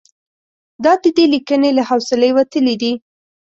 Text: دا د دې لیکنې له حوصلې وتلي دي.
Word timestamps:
دا 0.83 0.93
د 1.03 1.05
دې 1.17 1.25
لیکنې 1.33 1.69
له 1.77 1.83
حوصلې 1.89 2.29
وتلي 2.37 2.75
دي. 2.81 2.93